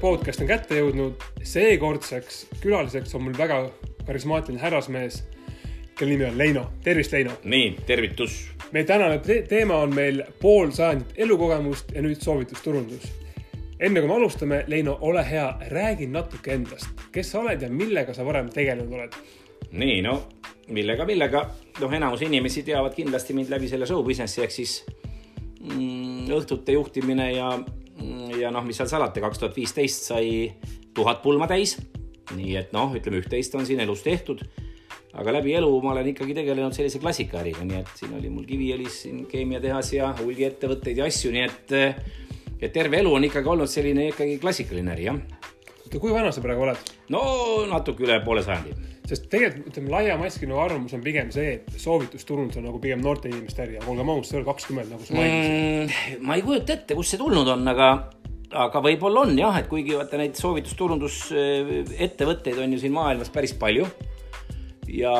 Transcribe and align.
podcast 0.00 0.40
on 0.40 0.46
kätte 0.46 0.76
jõudnud. 0.76 1.22
seekordseks 1.42 2.46
külaliseks 2.60 3.14
on 3.14 3.22
mul 3.22 3.36
väga 3.38 3.70
karismaatiline 4.06 4.60
härrasmees, 4.60 5.22
kelle 5.98 6.12
nimi 6.12 6.24
on 6.24 6.38
Leino. 6.38 6.66
tervist, 6.84 7.12
Leino! 7.12 7.32
nii, 7.44 7.76
tervitus! 7.86 8.50
meie 8.72 8.84
tänane 8.84 9.18
te 9.18 9.42
teema 9.48 9.76
on 9.76 9.94
meil 9.94 10.22
pool 10.40 10.70
sajandit 10.70 11.14
elukogemust 11.16 11.92
ja 11.94 12.02
nüüd 12.02 12.20
soovitusturundus. 12.20 13.08
enne 13.80 14.00
kui 14.00 14.08
me 14.08 14.14
alustame, 14.14 14.64
Leino, 14.66 14.98
ole 15.00 15.24
hea, 15.30 15.58
räägi 15.68 16.06
natuke 16.06 16.52
endast. 16.52 16.90
kes 17.12 17.32
sa 17.32 17.40
oled 17.40 17.62
ja 17.62 17.68
millega 17.68 18.14
sa 18.14 18.24
varem 18.24 18.50
tegelenud 18.50 18.92
oled? 18.92 19.16
nii, 19.72 20.02
no 20.02 20.22
millega, 20.68 21.04
millega, 21.04 21.46
noh, 21.80 21.92
enamus 21.92 22.22
inimesi 22.22 22.62
teavad 22.62 22.94
kindlasti 22.94 23.34
mind 23.34 23.48
läbi 23.50 23.68
selle 23.68 23.86
show 23.86 24.04
business'i 24.04 24.44
ehk 24.44 24.52
siis 24.52 24.84
mm, 25.60 26.28
õhtute 26.36 26.76
juhtimine 26.76 27.32
ja 27.32 27.54
ja 28.40 28.50
noh, 28.54 28.64
mis 28.66 28.78
seal 28.80 28.88
salata, 28.90 29.22
kaks 29.22 29.40
tuhat 29.42 29.56
viisteist 29.56 30.10
sai 30.10 30.50
tuhat 30.96 31.22
pulma 31.22 31.48
täis. 31.50 31.76
nii 32.30 32.54
et 32.60 32.74
noh, 32.74 32.92
ütleme 32.94 33.18
üht-teist 33.18 33.54
on 33.58 33.66
siin 33.66 33.80
elus 33.82 34.04
tehtud. 34.06 34.42
aga 35.12 35.32
läbi 35.34 35.56
elu 35.58 35.70
ma 35.82 35.92
olen 35.92 36.12
ikkagi 36.12 36.34
tegelenud 36.34 36.74
sellise 36.76 37.00
klassikaäriga, 37.02 37.64
nii 37.66 37.80
et 37.80 37.90
siin 37.98 38.14
oli 38.18 38.30
mul 38.30 38.46
Kiviõlis 38.46 39.02
siin 39.04 39.24
keemiatehas 39.30 39.92
ja 39.96 40.12
hulgiettevõtteid 40.20 41.02
ja 41.02 41.08
asju, 41.10 41.32
nii 41.34 41.42
et, 41.48 41.74
et 42.60 42.72
terve 42.72 43.00
elu 43.02 43.14
on 43.14 43.26
ikkagi 43.26 43.50
olnud 43.50 43.70
selline 43.70 44.10
ikkagi 44.12 44.38
klassikaline 44.42 44.94
äri, 44.94 45.08
jah. 45.10 45.18
oota, 45.82 45.98
kui 45.98 46.14
vana 46.14 46.30
sa 46.32 46.44
praegu 46.44 46.68
oled? 46.68 46.94
no 47.10 47.22
natuke 47.70 48.06
üle 48.06 48.20
poole 48.24 48.46
sajandi 48.46 48.89
sest 49.10 49.24
tegelikult 49.32 49.72
ütleme, 49.72 49.90
laiamaskine 49.94 50.52
arvamus 50.54 50.92
on 50.96 51.02
pigem 51.04 51.28
see, 51.34 51.50
et 51.58 51.66
soovitusturundus 51.82 52.58
on 52.60 52.64
nagu 52.68 52.78
pigem 52.82 53.00
noorte 53.02 53.26
inimeste 53.30 53.62
äri, 53.64 53.74
aga 53.80 53.88
olgem 53.90 54.10
ausad, 54.12 54.28
sa 54.30 54.36
oled 54.38 54.50
kakskümmend, 54.50 54.88
nagu 54.94 55.02
sa 55.06 55.12
mainisid 55.16 55.54
mm,. 55.56 55.88
ma 56.28 56.32
ei 56.38 56.44
kujuta 56.46 56.70
ette, 56.76 56.92
kust 56.98 57.10
see 57.14 57.22
tulnud 57.22 57.48
on, 57.54 57.62
aga, 57.72 57.88
aga 58.66 58.78
võib-olla 58.86 59.18
on 59.26 59.32
jah, 59.38 59.54
et 59.60 59.68
kuigi 59.70 59.92
vaata 59.98 60.16
neid 60.20 60.34
soovitusturundusettevõtteid 60.38 62.56
on 62.62 62.70
ju 62.76 62.80
siin 62.84 62.94
maailmas 62.94 63.30
päris 63.34 63.54
palju. 63.58 63.84
ja, 64.90 65.16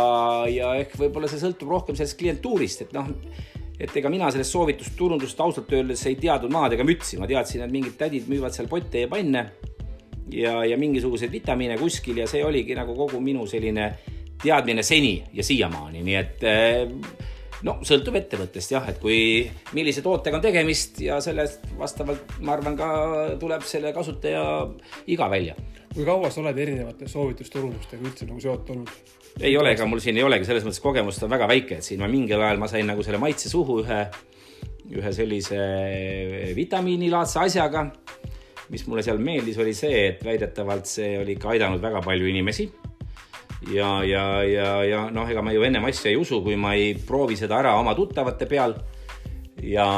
ja 0.50 0.66
ehk 0.83 0.92
võib-olla 1.00 1.27
see 1.30 1.42
sõltub 1.42 1.68
rohkem 1.74 1.94
sellest 1.98 2.18
klientuurist, 2.20 2.78
et 2.86 2.92
noh, 2.96 3.06
et 3.80 3.92
ega 3.96 4.08
mina 4.12 4.27
sellest 4.30 4.52
soovitusturundust 4.55 5.41
ausalt 5.41 5.72
öeldes 5.72 6.06
ei 6.06 6.16
teadnud 6.20 6.52
maad 6.52 6.72
ega 6.77 6.84
mütsi, 6.86 7.18
ma 7.18 7.27
teadsin, 7.30 7.62
et 7.64 7.72
mingid 7.72 7.96
tädid 7.98 8.24
müüvad 8.30 8.52
seal 8.55 8.68
potte 8.70 8.98
ja 9.02 9.08
panne 9.11 9.42
ja, 10.34 10.61
ja 10.64 10.78
mingisuguseid 10.78 11.33
vitamiine 11.33 11.78
kuskil 11.78 12.23
ja 12.23 12.28
see 12.31 12.45
oligi 12.45 12.77
nagu 12.78 12.95
kogu 12.97 13.20
minu 13.20 13.47
selline 13.50 13.91
teadmine 14.42 14.83
seni 14.83 15.19
ja 15.36 15.45
siiamaani, 15.45 16.03
nii 16.06 16.17
et 16.17 16.47
no 17.67 17.77
sõltub 17.86 18.17
ettevõttest 18.20 18.73
jah, 18.73 18.86
et 18.91 19.01
kui, 19.03 19.45
millise 19.77 20.03
tootega 20.05 20.39
on 20.39 20.45
tegemist 20.45 21.01
ja 21.05 21.20
sellest 21.25 21.69
vastavalt 21.78 22.39
ma 22.45 22.56
arvan 22.56 22.78
ka 22.78 22.89
tuleb 23.41 23.64
selle 23.69 23.92
kasutaja 23.97 24.42
iga 25.12 25.28
välja. 25.31 25.56
kui 25.91 26.05
kaua 26.06 26.31
sa 26.31 26.41
oled 26.41 26.58
erinevate 26.58 27.08
soovitusturundustega 27.11 28.05
üldse 28.06 28.27
nagu 28.28 28.41
seotud 28.41 28.75
olnud? 28.77 29.14
ei 29.41 29.56
ole, 29.56 29.75
ega 29.75 29.86
mul 29.86 30.01
siin 30.03 30.17
ei 30.17 30.27
olegi 30.27 30.48
selles 30.48 30.64
mõttes 30.67 30.83
kogemust 30.83 31.23
on 31.27 31.31
väga 31.31 31.48
väike, 31.51 31.78
et 31.78 31.86
siin 31.86 32.01
ma 32.01 32.08
mingil 32.11 32.41
ajal 32.41 32.61
ma 32.62 32.69
sain 32.70 32.86
nagu 32.89 33.05
selle 33.06 33.20
maitse 33.23 33.51
suhu 33.53 33.81
ühe, 33.84 34.01
ühe 34.97 35.12
sellise 35.14 35.58
vitamiinilaadse 36.56 37.42
asjaga 37.45 37.91
mis 38.70 38.86
mulle 38.86 39.02
seal 39.02 39.18
meeldis, 39.22 39.58
oli 39.62 39.74
see, 39.76 40.06
et 40.12 40.22
väidetavalt 40.24 40.88
see 40.88 41.16
oli 41.20 41.34
ikka 41.36 41.54
aidanud 41.54 41.82
väga 41.82 42.02
palju 42.04 42.30
inimesi. 42.30 42.70
ja, 43.74 43.88
ja, 44.04 44.24
ja, 44.46 44.68
ja 44.86 45.04
noh, 45.12 45.28
ega 45.28 45.42
ma 45.44 45.52
ju 45.52 45.64
ennem 45.66 45.84
asja 45.90 46.10
ei 46.10 46.16
usu, 46.16 46.40
kui 46.44 46.56
ma 46.56 46.74
ei 46.78 46.94
proovi 46.94 47.36
seda 47.36 47.58
ära 47.60 47.74
oma 47.80 47.94
tuttavate 47.98 48.46
peal. 48.50 48.77
ja, 49.62 49.88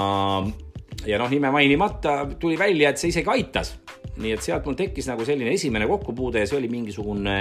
ja 1.06 1.18
noh, 1.20 1.30
nime 1.30 1.52
mainimata 1.54 2.24
tuli 2.38 2.58
välja, 2.58 2.90
et 2.90 3.02
see 3.02 3.12
isegi 3.12 3.30
aitas. 3.30 3.76
nii 4.12 4.34
et 4.34 4.44
sealt 4.44 4.66
mul 4.68 4.76
tekkis 4.76 5.06
nagu 5.08 5.24
selline 5.24 5.54
esimene 5.56 5.86
kokkupuude 5.88 6.42
ja 6.42 6.48
see 6.48 6.58
oli 6.58 6.68
mingisugune 6.68 7.36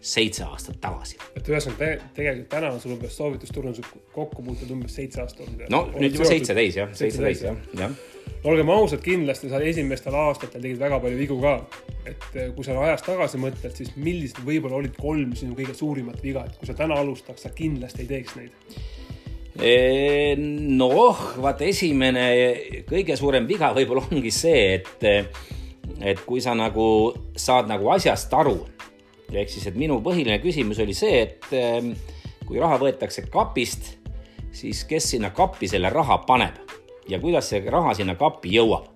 seitse 0.00 0.44
aastat 0.46 0.78
tagasi. 0.82 1.18
et 1.34 1.50
ühesõnaga 1.50 1.78
te, 1.78 2.10
tegelikult 2.14 2.50
täna 2.54 2.70
on 2.74 2.80
sul 2.82 2.94
umbes 2.94 3.16
soovitusturundused 3.18 4.06
kokkupuutud 4.14 4.70
umbes 4.74 4.94
seitse 4.98 5.22
aastat 5.22 5.46
olnud. 5.46 5.66
no 5.74 5.84
nüüd 5.96 6.14
juba 6.14 6.30
seitse 6.30 6.54
täis 6.58 6.78
jah, 6.78 6.94
seitse 6.94 7.22
täis 7.22 7.42
jah, 7.46 7.58
jah 7.78 7.94
olgem 8.44 8.70
ausad, 8.70 9.00
kindlasti 9.02 9.50
sa 9.50 9.60
esimestel 9.64 10.14
aastatel 10.18 10.62
tegid 10.62 10.78
väga 10.80 11.00
palju 11.02 11.18
vigu 11.18 11.38
ka. 11.42 11.54
et 12.08 12.28
eh, 12.34 12.50
kui 12.56 12.64
sa 12.64 12.76
ajas 12.84 13.04
tagasi 13.04 13.40
mõtled, 13.40 13.74
siis 13.76 13.90
millised 13.96 14.40
võib-olla 14.46 14.78
olid 14.78 14.94
kolm 14.96 15.34
sinu 15.36 15.56
kõige 15.58 15.74
suurimat 15.76 16.22
viga, 16.22 16.44
et 16.46 16.56
kui 16.56 16.68
sa 16.68 16.76
täna 16.78 16.96
alustaks, 17.02 17.44
sa 17.44 17.52
kindlasti 17.54 18.04
ei 18.04 18.10
teeks 18.14 18.38
neid? 18.38 18.78
noh, 19.58 21.22
vaata 21.42 21.66
esimene 21.66 22.28
kõige 22.86 23.16
suurem 23.18 23.48
viga 23.48 23.72
võib-olla 23.74 24.04
ongi 24.06 24.30
see, 24.30 24.78
et, 24.78 25.02
et 25.98 26.20
kui 26.26 26.38
sa 26.44 26.54
nagu 26.54 26.86
saad 27.34 27.66
nagu 27.66 27.90
asjast 27.90 28.32
aru, 28.38 28.54
ehk 29.32 29.50
siis, 29.50 29.66
et 29.66 29.76
minu 29.76 29.98
põhiline 30.04 30.38
küsimus 30.44 30.78
oli 30.84 30.94
see, 30.94 31.24
et 31.26 31.50
eh, 31.58 31.90
kui 32.46 32.62
raha 32.62 32.78
võetakse 32.80 33.26
kapist, 33.32 33.96
siis 34.54 34.86
kes 34.88 35.12
sinna 35.16 35.34
kappi 35.34 35.68
selle 35.68 35.90
raha 35.92 36.22
paneb 36.28 36.67
ja 37.08 37.20
kuidas 37.20 37.48
see 37.50 37.62
raha 37.70 37.94
sinna 37.94 38.14
kappi 38.14 38.52
jõuab. 38.56 38.88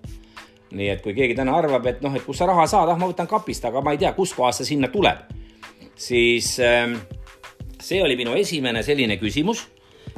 nii 0.73 0.89
et 0.89 1.01
kui 1.05 1.13
keegi 1.13 1.35
täna 1.37 1.53
arvab, 1.53 1.85
et 1.85 1.99
noh, 2.01 2.15
et 2.17 2.23
kust 2.25 2.41
sa 2.41 2.47
raha 2.49 2.65
saad, 2.67 2.89
ah 2.89 2.97
ma 2.97 3.05
võtan 3.05 3.27
kapist, 3.29 3.65
aga 3.65 3.81
ma 3.85 3.91
ei 3.93 3.99
tea, 4.01 4.09
kuskohast 4.17 4.63
see 4.63 4.71
sinna 4.71 4.87
tuleb, 4.89 5.19
siis 5.95 6.55
äh, 6.59 6.95
see 7.77 8.01
oli 8.01 8.17
minu 8.17 8.33
esimene 8.39 8.81
selline 8.83 9.19
küsimus. 9.21 9.67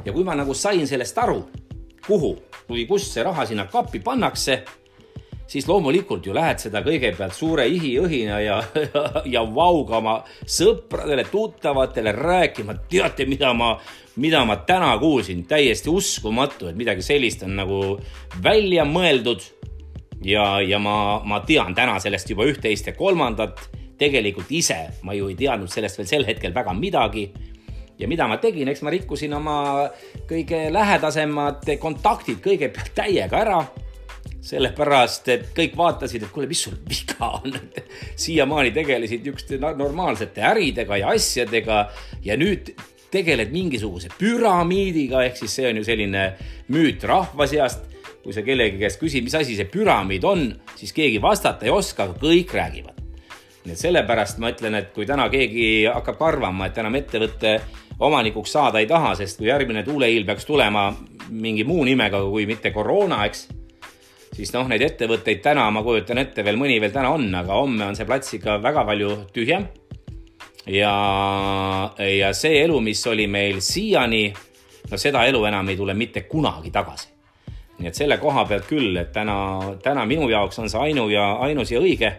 ja 0.04 0.12
kui 0.12 0.24
ma 0.24 0.34
nagu 0.38 0.54
sain 0.54 0.86
sellest 0.86 1.18
aru, 1.18 1.42
kuhu 2.06 2.36
või 2.68 2.86
kust 2.88 3.12
see 3.12 3.24
raha 3.26 3.46
sinna 3.46 3.66
kappi 3.66 4.00
pannakse 4.00 4.62
siis 5.46 5.68
loomulikult 5.68 6.26
ju 6.26 6.34
lähed 6.34 6.60
seda 6.60 6.82
kõigepealt 6.84 7.34
suure 7.36 7.66
ihiõhina 7.70 8.40
ja, 8.42 8.58
ja, 8.86 9.04
ja 9.36 9.44
vauga 9.46 10.00
oma 10.00 10.16
sõpradele, 10.42 11.26
tuttavatele 11.30 12.12
rääkima, 12.16 12.76
teate, 12.90 13.26
mida 13.30 13.52
ma, 13.54 13.74
mida 14.22 14.44
ma 14.48 14.58
täna 14.66 14.92
kuulsin, 14.98 15.44
täiesti 15.48 15.90
uskumatu, 15.92 16.70
et 16.70 16.78
midagi 16.78 17.04
sellist 17.06 17.46
on 17.46 17.56
nagu 17.62 17.80
välja 18.42 18.84
mõeldud. 18.88 19.52
ja, 20.24 20.60
ja 20.60 20.78
ma, 20.78 21.20
ma 21.24 21.40
tean 21.46 21.74
täna 21.74 21.98
sellest 22.00 22.30
juba 22.30 22.46
üht-teist 22.48 22.86
ja 22.86 22.96
kolmandat. 22.96 23.68
tegelikult 23.96 24.50
ise 24.52 24.76
ma 25.02 25.14
ju 25.16 25.28
ei 25.28 25.34
teadnud 25.34 25.70
sellest 25.72 25.96
veel 25.98 26.06
sel 26.06 26.24
hetkel 26.26 26.52
väga 26.54 26.72
midagi 26.76 27.30
ja 27.98 28.08
mida 28.08 28.26
ma 28.28 28.36
tegin, 28.36 28.68
eks 28.68 28.82
ma 28.82 28.90
rikkusin 28.92 29.32
oma 29.32 29.88
kõige 30.28 30.66
lähedasemad 30.72 31.64
kontaktid 31.80 32.42
kõigepealt 32.44 32.92
täiega 32.94 33.40
ära 33.40 33.62
sellepärast, 34.46 35.30
et 35.34 35.46
kõik 35.56 35.74
vaatasid, 35.78 36.22
et 36.22 36.32
kuule, 36.34 36.48
mis 36.50 36.60
sul 36.68 36.76
viga 36.86 37.32
on 37.40 37.54
siiamaani 38.24 38.72
tegelesid 38.76 39.24
niisuguste 39.24 39.58
normaalsete 39.58 40.44
äridega 40.46 41.00
ja 41.00 41.14
asjadega 41.16 41.80
ja 42.24 42.36
nüüd 42.38 42.70
tegeled 43.10 43.52
mingisuguse 43.54 44.10
püramiidiga, 44.18 45.24
ehk 45.26 45.40
siis 45.40 45.58
see 45.58 45.68
on 45.70 45.80
ju 45.80 45.86
selline 45.86 46.28
müüt 46.74 47.06
rahva 47.06 47.48
seast. 47.50 47.92
kui 48.26 48.34
sa 48.34 48.42
kellegi 48.42 48.80
käest 48.80 48.98
küsid, 48.98 49.22
mis 49.22 49.36
asi 49.38 49.54
see 49.54 49.68
püramiid 49.70 50.24
on, 50.26 50.48
siis 50.74 50.90
keegi 50.90 51.20
vastata 51.22 51.62
ei 51.62 51.70
oska, 51.70 52.08
aga 52.08 52.16
kõik 52.18 52.54
räägivad. 52.58 52.96
nii 53.64 53.74
et 53.74 53.78
sellepärast 53.78 54.38
ma 54.42 54.50
ütlen, 54.50 54.74
et 54.78 54.90
kui 54.94 55.06
täna 55.06 55.28
keegi 55.30 55.86
hakkab 55.86 56.22
arvama, 56.22 56.66
et 56.66 56.78
enam 56.78 56.94
ettevõtte 56.98 57.60
omanikuks 57.98 58.52
saada 58.52 58.82
ei 58.82 58.86
taha, 58.86 59.14
sest 59.14 59.38
kui 59.38 59.46
järgmine 59.46 59.82
tuuleiil 59.86 60.26
peaks 60.26 60.44
tulema 60.46 60.90
mingi 61.30 61.64
muu 61.64 61.84
nimega 61.84 62.20
kui 62.26 62.46
mitte 62.46 62.70
koroona, 62.74 63.24
eks 63.26 63.46
siis 64.34 64.52
noh, 64.54 64.66
neid 64.68 64.84
ettevõtteid 64.84 65.42
täna 65.44 65.66
ma 65.72 65.82
kujutan 65.84 66.20
ette, 66.20 66.44
veel 66.44 66.58
mõni 66.60 66.78
veel 66.82 66.94
täna 66.94 67.12
on, 67.14 67.28
aga 67.34 67.58
homme 67.60 67.90
on 67.90 67.98
see 67.98 68.08
plats 68.08 68.36
ikka 68.38 68.58
väga 68.64 68.84
palju 68.88 69.10
tühjem. 69.34 69.66
ja, 70.66 70.94
ja 71.98 72.32
see 72.34 72.62
elu, 72.64 72.80
mis 72.80 73.04
oli 73.06 73.26
meil 73.30 73.60
siiani, 73.64 74.24
no 74.90 74.98
seda 75.00 75.24
elu 75.28 75.44
enam 75.48 75.68
ei 75.68 75.76
tule 75.76 75.94
mitte 75.94 76.26
kunagi 76.30 76.72
tagasi. 76.74 77.12
nii 77.78 77.90
et 77.90 77.98
selle 77.98 78.18
koha 78.18 78.46
pealt 78.48 78.66
küll, 78.68 78.96
et 78.96 79.12
täna, 79.12 79.76
täna 79.82 80.06
minu 80.08 80.30
jaoks 80.32 80.58
on 80.58 80.70
see 80.72 80.80
ainu 80.80 81.08
ja 81.12 81.34
ainus 81.46 81.72
ja 81.72 81.80
õige. 81.80 82.16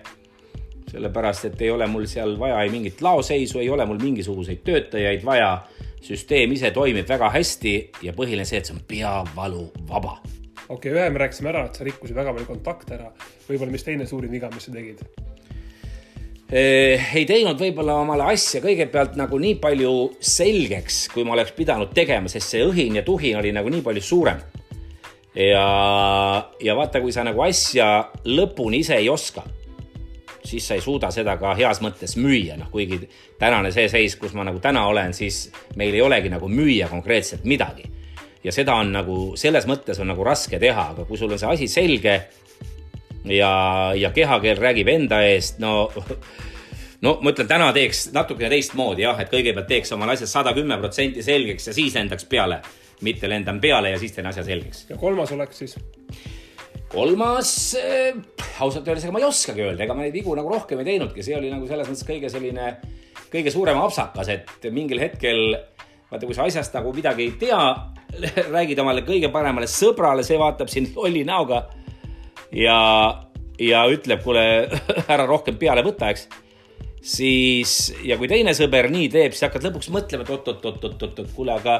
sellepärast, 0.88 1.46
et 1.46 1.62
ei 1.62 1.72
ole 1.72 1.88
mul 1.88 2.06
seal 2.08 2.38
vaja 2.40 2.62
ei 2.64 2.70
mingit 2.72 3.02
laoseisu, 3.02 3.60
ei 3.60 3.70
ole 3.70 3.86
mul 3.86 4.00
mingisuguseid 4.00 4.64
töötajaid 4.64 5.26
vaja. 5.26 5.60
süsteem 6.02 6.52
ise 6.54 6.72
toimib 6.72 7.10
väga 7.10 7.30
hästi 7.30 7.76
ja 8.02 8.14
põhiline 8.14 8.46
see, 8.46 8.58
et 8.58 8.66
see 8.66 8.76
on 8.78 8.84
peavaluvaba 8.88 10.20
okei 10.70 10.92
okay,, 10.92 11.00
ühe 11.00 11.10
me 11.10 11.24
rääkisime 11.24 11.52
ära, 11.52 11.66
et 11.68 11.80
sa 11.80 11.88
rikkusid 11.88 12.16
väga 12.18 12.34
palju 12.36 12.48
kontakte 12.50 12.96
ära. 12.98 13.12
võib-olla, 13.48 13.72
mis 13.72 13.88
teine 13.88 14.08
suurim 14.08 14.32
viga, 14.32 14.50
mis 14.54 14.68
sa 14.68 14.76
tegid? 14.76 15.04
ei 16.48 17.26
teinud 17.28 17.60
võib-olla 17.60 17.98
omale 18.06 18.30
asja 18.32 18.62
kõigepealt 18.64 19.18
nagu 19.20 19.40
nii 19.40 19.58
palju 19.60 19.94
selgeks, 20.24 21.08
kui 21.12 21.26
ma 21.28 21.36
oleks 21.36 21.52
pidanud 21.58 21.92
tegema, 21.96 22.32
sest 22.32 22.54
see 22.54 22.64
õhin 22.64 22.96
ja 22.96 23.04
tuhin 23.04 23.36
oli 23.40 23.52
nagu 23.52 23.72
nii 23.72 23.84
palju 23.84 24.04
suurem. 24.04 24.40
ja, 25.36 25.66
ja 26.64 26.76
vaata, 26.76 27.02
kui 27.04 27.12
sa 27.12 27.28
nagu 27.28 27.44
asja 27.44 28.08
lõpuni 28.26 28.80
ise 28.80 28.96
ei 28.96 29.10
oska, 29.12 29.44
siis 30.48 30.68
sa 30.68 30.80
ei 30.80 30.82
suuda 30.82 31.12
seda 31.12 31.36
ka 31.38 31.52
heas 31.60 31.84
mõttes 31.84 32.16
müüa, 32.16 32.56
noh 32.56 32.72
kuigi 32.72 33.02
tänane 33.40 33.72
see 33.76 33.90
seis, 33.92 34.16
kus 34.16 34.34
ma 34.34 34.48
nagu 34.48 34.64
täna 34.64 34.88
olen, 34.88 35.14
siis 35.14 35.50
meil 35.76 36.00
ei 36.00 36.02
olegi 36.02 36.32
nagu 36.32 36.48
müüa 36.48 36.88
konkreetselt 36.88 37.44
midagi 37.44 37.92
ja 38.44 38.54
seda 38.54 38.76
on 38.82 38.92
nagu 38.96 39.18
selles 39.40 39.68
mõttes 39.70 40.00
on 40.02 40.12
nagu 40.12 40.24
raske 40.26 40.60
teha, 40.60 40.92
aga 40.94 41.06
kui 41.06 41.18
sul 41.18 41.32
on 41.32 41.42
see 41.42 41.54
asi 41.54 41.68
selge, 41.72 42.18
ja, 43.26 43.52
ja 43.98 44.12
kehakeel 44.16 44.60
räägib 44.62 44.92
enda 44.94 45.22
eest, 45.28 45.60
no 45.64 45.90
no 47.06 47.18
ma 47.22 47.34
ütlen, 47.34 47.50
täna 47.50 47.70
teeks 47.76 48.08
natukene 48.16 48.50
teistmoodi 48.56 49.06
jah, 49.06 49.20
et 49.22 49.32
kõigepealt 49.34 49.70
teeks 49.70 49.94
omale 49.96 50.16
asjad 50.18 50.32
sada 50.32 50.54
kümme 50.58 50.80
protsenti 50.82 51.24
selgeks 51.26 51.70
ja 51.70 51.76
siis 51.78 51.96
lendaks 51.98 52.26
peale. 52.30 52.62
mitte 53.02 53.30
lendan 53.30 53.60
peale 53.62 53.92
ja 53.92 54.00
siis 54.02 54.12
teen 54.12 54.26
asja 54.26 54.44
selgeks. 54.44 54.86
ja 54.90 54.98
kolmas 54.98 55.32
oleks 55.32 55.58
siis? 55.58 55.76
kolmas 56.90 57.76
äh,, 57.76 58.16
ausalt 58.60 58.88
öeldes, 58.88 59.04
ega 59.04 59.14
ma 59.14 59.20
ei 59.20 59.28
oskagi 59.28 59.62
öelda, 59.62 59.84
ega 59.84 59.94
ma 59.94 60.06
neid 60.06 60.16
vigu 60.16 60.36
nagu 60.36 60.50
rohkem 60.50 60.80
ei 60.82 60.94
teinudki, 60.94 61.24
see 61.24 61.36
oli 61.38 61.52
nagu 61.52 61.68
selles 61.68 61.90
mõttes 61.90 62.08
kõige 62.08 62.32
selline, 62.32 62.78
kõige 63.34 63.52
suurem 63.52 63.78
apsakas, 63.82 64.32
et 64.32 64.70
mingil 64.72 65.02
hetkel 65.04 65.58
vaata, 66.10 66.24
kui 66.26 66.38
sa 66.38 66.48
asjast 66.48 66.74
nagu 66.78 66.94
midagi 66.96 67.28
ei 67.28 67.34
tea, 67.42 67.60
räägid 68.56 68.80
omale 68.84 69.06
kõige 69.08 69.32
paremale 69.34 69.70
sõbrale, 69.72 70.26
see 70.26 70.40
vaatab 70.40 70.72
sind 70.72 70.96
lolli 70.96 71.24
näoga 71.28 71.66
ja, 72.56 72.80
ja 73.60 73.86
ütleb, 73.92 74.24
kuule, 74.26 74.44
ära 75.14 75.26
rohkem 75.30 75.58
peale 75.60 75.84
võta, 75.86 76.12
eks 76.14 76.28
siis 77.08 77.94
ja 78.06 78.18
kui 78.20 78.30
teine 78.30 78.54
sõber 78.58 78.90
nii 78.92 79.08
teeb, 79.12 79.36
siis 79.36 79.46
hakkad 79.48 79.70
lõpuks 79.70 79.92
mõtlema, 79.94 80.26
et 80.26 80.34
oot-oot-oot-oot-oot, 80.34 81.32
kuule, 81.36 81.56
aga, 81.56 81.78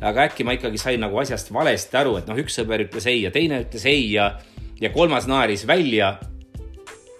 aga 0.00 0.24
äkki 0.28 0.46
ma 0.46 0.54
ikkagi 0.56 0.80
sain 0.80 1.02
nagu 1.02 1.18
asjast 1.20 1.52
valesti 1.54 1.98
aru, 2.00 2.16
et 2.20 2.30
noh, 2.30 2.38
üks 2.40 2.56
sõber 2.60 2.86
ütles 2.86 3.08
ei 3.10 3.22
ja 3.26 3.32
teine 3.34 3.62
ütles 3.66 3.84
ei 3.88 4.06
ja, 4.14 4.30
ja 4.80 4.92
kolmas 4.94 5.28
naeris 5.30 5.66
välja. 5.68 6.16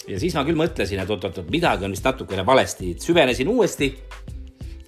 ja 0.08 0.20
siis 0.20 0.36
ma 0.38 0.46
küll 0.48 0.58
mõtlesin, 0.58 1.02
et 1.02 1.10
oot-oot-oot, 1.10 1.50
midagi 1.52 1.88
on 1.88 1.96
vist 1.96 2.06
natukene 2.06 2.46
valesti, 2.46 2.94
süvenesin 3.02 3.50
uuesti. 3.52 3.92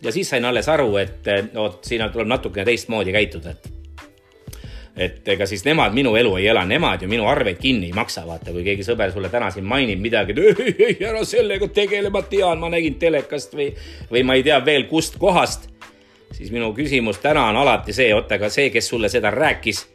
Ja 0.03 0.13
siis 0.13 0.29
sain 0.31 0.45
alles 0.45 0.69
aru, 0.69 0.97
et 0.97 1.29
oot, 1.57 1.85
siin 1.85 2.05
tuleb 2.13 2.29
natukene 2.29 2.65
teistmoodi 2.65 3.13
käituda, 3.13 3.51
et 3.51 3.71
et 5.01 5.29
ega 5.33 5.47
siis 5.47 5.63
nemad 5.65 5.95
minu 5.97 6.13
elu 6.19 6.35
ei 6.37 6.49
ela, 6.51 6.65
nemad 6.67 7.03
ju 7.03 7.09
minu 7.09 7.25
arveid 7.31 7.61
kinni 7.63 7.89
ei 7.89 7.97
maksa, 7.97 8.25
vaata, 8.27 8.53
kui 8.53 8.65
keegi 8.67 8.85
sõber 8.85 9.13
sulle 9.15 9.31
täna 9.33 9.49
siin 9.55 9.65
mainib 9.65 10.03
midagi, 10.03 10.35
et 10.35 10.61
ei, 10.67 10.75
ei, 10.89 10.97
ära 11.09 11.23
sellega 11.25 11.69
tegele, 11.73 12.11
ma 12.13 12.23
tean, 12.27 12.61
ma 12.61 12.69
nägin 12.73 12.99
telekast 13.01 13.55
või, 13.57 13.71
või 14.11 14.25
ma 14.27 14.37
ei 14.37 14.45
tea 14.45 14.59
veel 14.65 14.89
kust 14.91 15.17
kohast. 15.19 15.69
siis 16.33 16.51
minu 16.51 16.73
küsimus 16.75 17.19
täna 17.19 17.47
on 17.49 17.57
alati 17.57 17.93
see, 17.93 18.13
oota, 18.15 18.35
aga 18.35 18.51
see, 18.51 18.69
kes 18.71 18.89
sulle 18.89 19.09
seda 19.09 19.31
rääkis, 19.31 19.87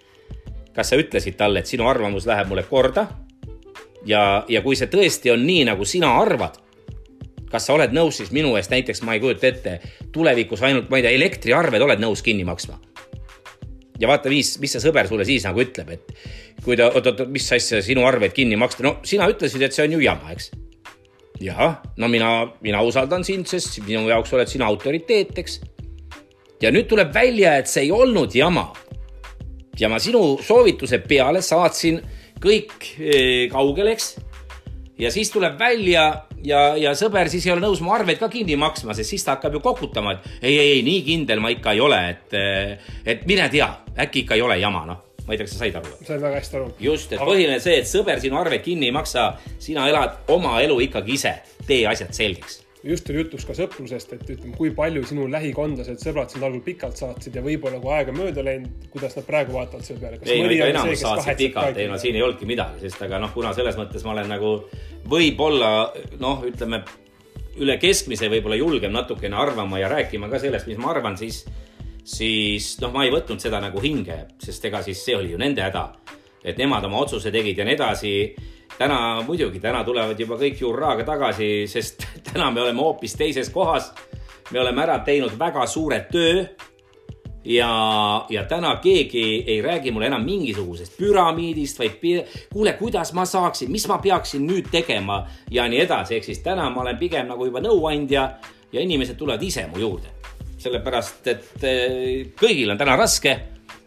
kas 0.73 0.89
sa 0.89 0.97
ütlesid 0.99 1.37
talle, 1.37 1.59
et 1.59 1.69
sinu 1.69 1.87
arvamus 1.87 2.25
läheb 2.25 2.47
mulle 2.47 2.63
korda? 2.63 3.07
ja, 4.05 4.45
ja 4.47 4.61
kui 4.61 4.75
see 4.75 4.87
tõesti 4.87 5.31
on 5.33 5.45
nii, 5.45 5.65
nagu 5.69 5.85
sina 5.85 6.15
arvad, 6.21 6.57
kas 7.51 7.67
sa 7.67 7.75
oled 7.77 7.93
nõus 7.95 8.19
siis 8.21 8.33
minu 8.35 8.55
eest 8.59 8.73
näiteks, 8.73 9.03
ma 9.05 9.15
ei 9.15 9.23
kujuta 9.23 9.47
ette, 9.51 9.79
tulevikus 10.15 10.63
ainult, 10.65 10.89
ma 10.89 10.99
ei 10.99 11.07
tea, 11.07 11.15
elektriarved 11.17 11.87
oled 11.87 12.01
nõus 12.01 12.25
kinni 12.25 12.47
maksma 12.47 12.79
ja 13.99 14.09
vaata, 14.09 14.31
mis, 14.31 14.55
mis 14.61 14.75
see 14.75 14.83
sõber 14.83 15.07
sulle 15.09 15.25
siis 15.27 15.45
nagu 15.47 15.61
ütleb, 15.63 15.93
et 15.95 16.13
kui 16.65 16.77
ta, 16.79 16.89
oot, 16.91 17.11
oot, 17.11 17.25
mis 17.31 17.47
asja 17.55 17.81
sinu 17.85 18.05
arveid 18.07 18.35
kinni 18.35 18.57
maksta, 18.59 18.83
no 18.85 18.97
sina 19.07 19.27
ütlesid, 19.31 19.63
et 19.65 19.75
see 19.75 19.85
on 19.85 19.95
ju 19.95 20.01
jama, 20.03 20.33
eks. 20.35 20.51
jah, 21.43 21.79
no 22.01 22.09
mina, 22.11 22.31
mina 22.65 22.83
usaldan 22.85 23.25
sind, 23.27 23.47
sest 23.51 23.79
minu 23.87 24.05
jaoks 24.09 24.33
oled 24.35 24.51
sina 24.51 24.67
autoriteet, 24.71 25.37
eks. 25.43 25.59
ja 26.63 26.73
nüüd 26.75 26.89
tuleb 26.91 27.13
välja, 27.15 27.57
et 27.61 27.71
see 27.71 27.87
ei 27.87 27.93
olnud 27.95 28.35
jama. 28.35 28.67
ja 29.79 29.89
ma 29.91 29.99
sinu 29.99 30.37
soovituse 30.43 31.01
peale 31.03 31.41
saatsin 31.43 31.99
kõik 32.43 32.91
eh, 32.99 33.47
kaugele, 33.51 33.95
eks. 33.95 34.15
Ja 34.99 35.11
siis 35.11 35.31
tuleb 35.33 35.57
välja 35.59 36.05
ja, 36.45 36.61
ja 36.79 36.93
sõber 36.97 37.29
siis 37.31 37.45
ei 37.47 37.53
ole 37.55 37.63
nõus 37.65 37.81
mu 37.83 37.93
arveid 37.95 38.19
ka 38.21 38.29
kinni 38.31 38.57
maksma, 38.59 38.95
sest 38.97 39.15
siis 39.15 39.25
ta 39.25 39.35
hakkab 39.35 39.57
ju 39.57 39.63
kokutama, 39.65 40.15
et 40.15 40.29
ei, 40.41 40.53
ei, 40.57 40.69
ei, 40.77 40.83
nii 40.87 41.01
kindel 41.07 41.43
ma 41.43 41.51
ikka 41.53 41.75
ei 41.75 41.83
ole, 41.83 42.01
et, 42.13 42.37
et 43.05 43.25
mine 43.29 43.49
tea, 43.53 43.69
äkki 44.05 44.25
ikka 44.25 44.39
ei 44.39 44.45
ole 44.45 44.59
jama, 44.61 44.85
noh 44.89 45.01
ma 45.25 45.33
ei 45.33 45.39
tea, 45.39 45.47
kas 45.47 45.55
sa 45.55 45.63
said 45.63 45.79
aru? 45.79 45.95
sain 46.05 46.21
väga 46.21 46.41
hästi 46.41 46.59
aru. 46.59 46.67
just, 46.79 47.15
et 47.15 47.21
põhiline 47.21 47.57
see, 47.63 47.79
et 47.81 47.89
sõber 47.89 48.21
sinu 48.21 48.37
arveid 48.39 48.61
kinni 48.65 48.91
ei 48.91 48.95
maksa, 48.95 49.31
sina 49.59 49.87
elad 49.89 50.29
oma 50.33 50.59
elu 50.61 50.77
ikkagi 50.89 51.17
ise, 51.17 51.33
tee 51.65 51.81
asjad 51.89 52.13
selgeks 52.15 52.64
just 52.85 53.09
oli 53.09 53.23
jutuks 53.23 53.45
ka 53.47 53.55
sõprusest, 53.57 54.11
et 54.13 54.27
ütleme, 54.29 54.53
kui 54.57 54.71
palju 54.75 55.03
sinu 55.09 55.25
lähikondlased, 55.31 55.97
sõbrad 56.01 56.33
sind 56.33 56.45
algul 56.45 56.61
pikalt 56.65 56.99
saatsid 56.99 57.37
ja 57.37 57.43
võib-olla 57.45 57.79
kui 57.81 57.93
aeg 57.95 58.11
on 58.13 58.19
mööda 58.19 58.43
läinud, 58.45 58.89
kuidas 58.93 59.15
nad 59.17 59.25
praegu 59.27 59.55
vaatavad 59.55 59.87
selle 59.87 60.03
peale? 60.03 60.19
ei, 60.25 60.43
no 60.43 60.51
ikka 60.53 60.67
enamus 60.73 61.01
saatsid 61.01 61.41
pikalt, 61.41 61.79
ei 61.81 61.89
no 61.89 61.97
siin 62.01 62.19
ei 62.19 62.25
olnudki 62.25 62.49
midagi, 62.49 62.83
sest 62.85 63.01
aga 63.07 63.19
noh, 63.23 63.33
kuna 63.33 63.55
selles 63.57 63.79
mõttes 63.79 64.05
ma 64.05 64.13
olen 64.13 64.29
nagu 64.35 64.51
võib-olla 65.09 65.71
noh, 66.21 66.45
ütleme 66.45 66.83
üle 67.61 67.77
keskmise 67.81 68.29
võib-olla 68.31 68.57
julgem 68.59 68.93
natukene 68.93 69.37
arvama 69.39 69.79
ja 69.79 69.89
rääkima 69.91 70.29
ka 70.31 70.41
sellest, 70.43 70.67
mis 70.69 70.79
ma 70.81 70.91
arvan, 70.93 71.17
siis, 71.17 71.43
siis 72.03 72.75
noh, 72.83 72.93
ma 72.93 73.05
ei 73.07 73.13
võtnud 73.13 73.41
seda 73.41 73.61
nagu 73.63 73.81
hinge, 73.81 74.25
sest 74.43 74.69
ega 74.69 74.83
siis 74.85 75.01
see 75.05 75.15
oli 75.17 75.33
ju 75.33 75.41
nende 75.41 75.63
häda. 75.65 75.87
et 76.45 76.59
nemad 76.61 76.83
oma 76.85 76.99
otsuse 77.01 77.31
tegid 77.33 77.57
ja 77.57 77.65
nii 77.65 77.73
edasi. 77.73 78.35
täna 78.77 79.21
muidugi, 79.25 79.59
täna 79.59 79.83
tulevad 79.83 80.19
juba 80.19 80.35
kõik 80.35 80.59
hurraaga 80.61 81.03
tagasi, 81.03 81.65
sest 81.67 82.03
täna 82.33 82.51
me 82.51 82.61
oleme 82.61 82.81
hoopis 82.81 83.15
teises 83.15 83.49
kohas. 83.49 83.93
me 84.51 84.59
oleme 84.59 84.81
ära 84.81 84.99
teinud 84.99 85.39
väga 85.39 85.65
suure 85.67 86.05
töö 86.11 86.45
ja, 87.45 88.25
ja 88.29 88.43
täna 88.43 88.75
keegi 88.75 89.43
ei 89.47 89.61
räägi 89.61 89.91
mulle 89.91 90.07
enam 90.07 90.25
mingisugusest 90.25 90.97
püramiidist, 90.97 91.79
vaid 91.79 91.97
kuule, 92.53 92.73
kuidas 92.73 93.13
ma 93.13 93.25
saaksin, 93.25 93.71
mis 93.71 93.87
ma 93.87 93.97
peaksin 93.97 94.47
nüüd 94.47 94.69
tegema 94.71 95.25
ja 95.51 95.67
nii 95.69 95.81
edasi, 95.85 96.15
ehk 96.15 96.29
siis 96.29 96.43
täna 96.45 96.69
ma 96.69 96.81
olen 96.81 96.97
pigem 96.97 97.27
nagu 97.29 97.45
juba 97.45 97.61
nõuandja 97.61 98.29
ja 98.71 98.81
inimesed 98.81 99.17
tulevad 99.17 99.43
ise 99.43 99.67
mu 99.67 99.79
juurde. 99.79 100.13
sellepärast, 100.57 101.27
et 101.27 101.63
eh, 101.63 102.31
kõigil 102.39 102.71
on 102.71 102.77
täna 102.77 102.95
raske, 102.97 103.35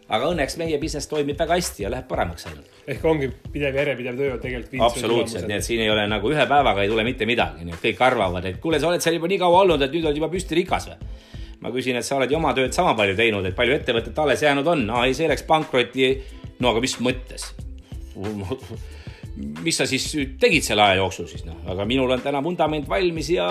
aga 0.09 0.29
õnneks 0.33 0.57
meie 0.57 0.79
business 0.81 1.09
toimib 1.09 1.37
väga 1.39 1.57
hästi 1.57 1.85
ja 1.85 1.91
läheb 1.93 2.07
paremaks 2.09 2.47
ainult. 2.49 2.81
ehk 2.89 3.05
ongi 3.05 3.29
pidev 3.53 3.75
järjepidev 3.81 4.17
töö 4.17 4.37
tegelikult. 4.41 4.81
absoluutselt, 4.89 5.47
nii 5.47 5.57
et 5.59 5.65
siin 5.65 5.83
ei 5.85 5.89
ole 5.93 6.07
nagu 6.09 6.31
ühe 6.33 6.45
päevaga 6.49 6.83
ei 6.83 6.91
tule 6.91 7.05
mitte 7.07 7.27
midagi, 7.29 7.65
nii 7.67 7.77
et 7.77 7.87
kõik 7.87 8.05
arvavad, 8.09 8.45
et 8.49 8.59
kuule, 8.63 8.79
sa 8.81 8.89
oled 8.89 9.05
seal 9.05 9.19
juba 9.19 9.29
nii 9.31 9.41
kaua 9.41 9.63
olnud, 9.65 9.85
et 9.85 9.93
nüüd 9.93 10.09
oled 10.09 10.21
juba 10.21 10.31
püstirikas 10.33 10.89
või 10.89 10.99
ma 11.59 11.73
küsin, 11.75 11.99
et 11.99 12.07
sa 12.07 12.15
oled 12.17 12.31
ju 12.31 12.37
oma 12.39 12.53
tööd 12.57 12.75
sama 12.75 12.95
palju 12.97 13.17
teinud, 13.19 13.45
et 13.45 13.57
palju 13.57 13.75
ettevõtet 13.75 14.21
alles 14.23 14.45
jäänud 14.45 14.67
on, 14.71 14.85
aa 14.95 15.05
ei, 15.09 15.17
see 15.17 15.27
läks 15.29 15.43
pankrotti. 15.47 16.13
no 16.59 16.71
aga 16.71 16.83
mis 16.83 16.95
mõttes? 17.03 17.51
mis 19.65 19.77
sa 19.77 19.85
siis 19.87 20.05
tegid 20.39 20.65
selle 20.65 20.83
aja 20.83 20.99
jooksul 20.99 21.27
siis 21.29 21.45
noh, 21.47 21.55
aga 21.71 21.85
minul 21.87 22.11
on 22.11 22.21
täna 22.23 22.41
vundament 22.43 22.89
valmis 22.89 23.29
ja 23.31 23.47